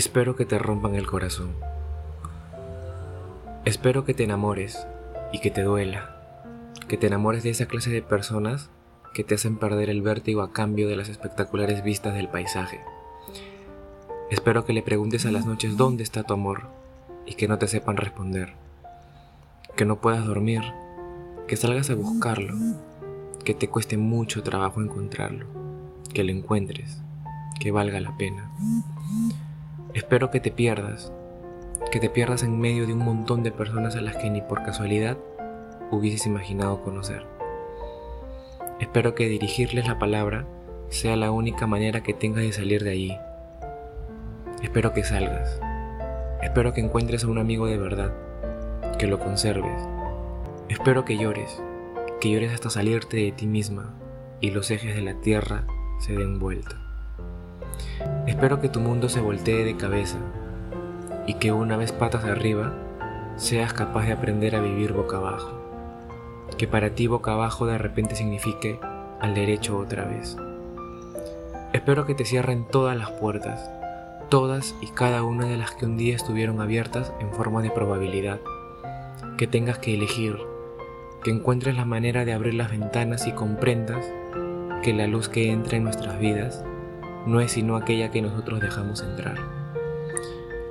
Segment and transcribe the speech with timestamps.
[0.00, 1.50] Espero que te rompan el corazón.
[3.66, 4.86] Espero que te enamores
[5.30, 6.16] y que te duela.
[6.88, 8.70] Que te enamores de esa clase de personas
[9.12, 12.80] que te hacen perder el vértigo a cambio de las espectaculares vistas del paisaje.
[14.30, 16.62] Espero que le preguntes a las noches dónde está tu amor
[17.26, 18.54] y que no te sepan responder.
[19.76, 20.62] Que no puedas dormir,
[21.46, 22.54] que salgas a buscarlo,
[23.44, 25.44] que te cueste mucho trabajo encontrarlo,
[26.14, 27.02] que lo encuentres,
[27.60, 28.50] que valga la pena.
[29.92, 31.12] Espero que te pierdas,
[31.90, 34.62] que te pierdas en medio de un montón de personas a las que ni por
[34.62, 35.18] casualidad
[35.90, 37.26] hubieses imaginado conocer.
[38.78, 40.46] Espero que dirigirles la palabra
[40.90, 43.16] sea la única manera que tengas de salir de allí.
[44.62, 45.60] Espero que salgas.
[46.40, 48.14] Espero que encuentres a un amigo de verdad,
[48.96, 49.82] que lo conserves.
[50.68, 51.60] Espero que llores,
[52.20, 53.92] que llores hasta salirte de ti misma
[54.40, 55.66] y los ejes de la tierra
[55.98, 56.89] se den vuelta.
[58.26, 60.18] Espero que tu mundo se voltee de cabeza
[61.26, 62.72] y que una vez patas arriba
[63.36, 65.52] seas capaz de aprender a vivir boca abajo.
[66.56, 68.78] Que para ti boca abajo de repente signifique
[69.20, 70.36] al derecho otra vez.
[71.72, 73.70] Espero que te cierren todas las puertas,
[74.28, 78.40] todas y cada una de las que un día estuvieron abiertas en forma de probabilidad.
[79.38, 80.36] Que tengas que elegir,
[81.22, 84.04] que encuentres la manera de abrir las ventanas y comprendas
[84.82, 86.64] que la luz que entra en nuestras vidas
[87.26, 89.36] no es sino aquella que nosotros dejamos entrar.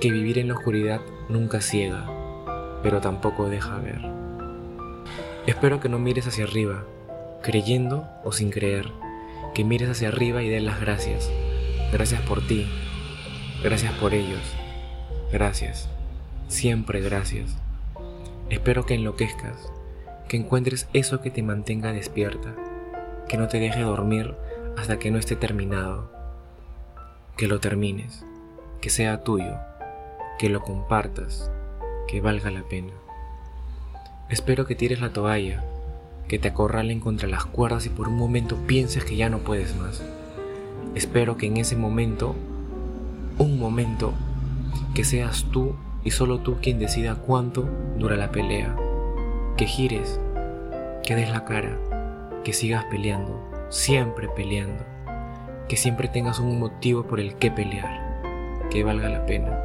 [0.00, 2.06] Que vivir en la oscuridad nunca ciega,
[2.82, 4.00] pero tampoco deja ver.
[5.46, 6.84] Espero que no mires hacia arriba,
[7.42, 8.90] creyendo o sin creer,
[9.54, 11.30] que mires hacia arriba y des las gracias.
[11.92, 12.66] Gracias por ti,
[13.62, 14.40] gracias por ellos,
[15.32, 15.88] gracias,
[16.48, 17.56] siempre gracias.
[18.48, 19.70] Espero que enloquezcas,
[20.28, 22.54] que encuentres eso que te mantenga despierta,
[23.28, 24.34] que no te deje dormir
[24.76, 26.19] hasta que no esté terminado
[27.36, 28.24] que lo termines,
[28.80, 29.56] que sea tuyo,
[30.38, 31.50] que lo compartas,
[32.06, 32.92] que valga la pena.
[34.28, 35.62] Espero que tires la toalla,
[36.28, 39.76] que te acorralen contra las cuerdas y por un momento pienses que ya no puedes
[39.76, 40.02] más.
[40.94, 42.34] Espero que en ese momento,
[43.38, 44.12] un momento,
[44.94, 45.74] que seas tú
[46.04, 47.68] y solo tú quien decida cuánto
[47.98, 48.76] dura la pelea.
[49.56, 50.20] Que gires,
[51.02, 51.78] que des la cara,
[52.44, 54.84] que sigas peleando, siempre peleando
[55.70, 58.20] que siempre tengas un motivo por el que pelear,
[58.70, 59.56] que valga la pena.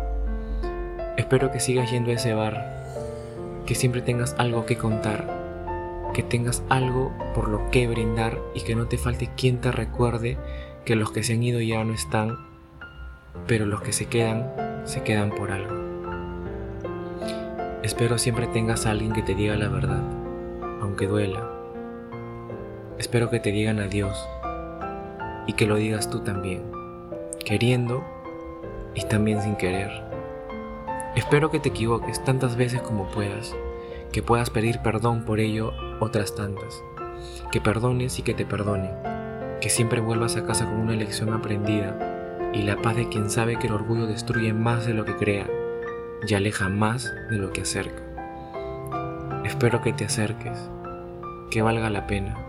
[1.18, 2.86] Espero que sigas yendo a ese bar,
[3.66, 5.26] que siempre tengas algo que contar,
[6.14, 10.38] que tengas algo por lo que brindar y que no te falte quien te recuerde
[10.86, 12.38] que los que se han ido ya no están,
[13.48, 15.74] pero los que se quedan, se quedan por algo.
[17.82, 20.04] Espero siempre tengas a alguien que te diga la verdad,
[20.84, 21.50] aunque duela.
[23.00, 24.24] Espero que te digan adiós
[25.48, 26.64] y que lo digas tú también,
[27.44, 28.04] queriendo
[28.94, 29.92] y también sin querer.
[31.16, 33.56] Espero que te equivoques tantas veces como puedas,
[34.12, 36.84] que puedas pedir perdón por ello otras tantas,
[37.52, 38.92] que perdones y que te perdonen,
[39.62, 43.58] que siempre vuelvas a casa con una lección aprendida y la paz de quien sabe
[43.58, 45.48] que el orgullo destruye más de lo que crea
[46.28, 48.02] y aleja más de lo que acerca.
[49.44, 50.58] Espero que te acerques,
[51.52, 52.45] que valga la pena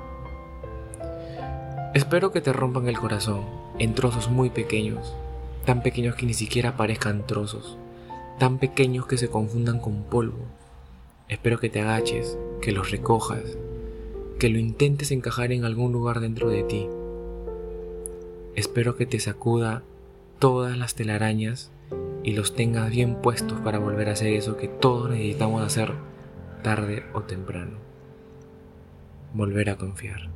[1.96, 3.40] Espero que te rompan el corazón
[3.78, 5.16] en trozos muy pequeños,
[5.64, 7.78] tan pequeños que ni siquiera parezcan trozos,
[8.38, 10.44] tan pequeños que se confundan con polvo.
[11.30, 13.56] Espero que te agaches, que los recojas,
[14.38, 16.86] que lo intentes encajar en algún lugar dentro de ti.
[18.56, 19.82] Espero que te sacuda
[20.38, 21.70] todas las telarañas
[22.22, 25.94] y los tengas bien puestos para volver a hacer eso que todos necesitamos hacer
[26.62, 27.78] tarde o temprano.
[29.32, 30.28] Volver a confiar.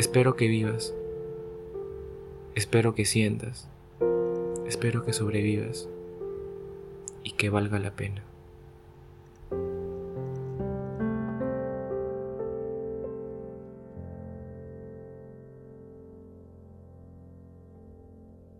[0.00, 0.94] Espero que vivas.
[2.54, 3.68] Espero que sientas.
[4.66, 5.90] Espero que sobrevivas
[7.22, 8.24] y que valga la pena.